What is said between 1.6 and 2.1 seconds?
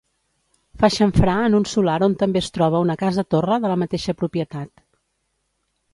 solar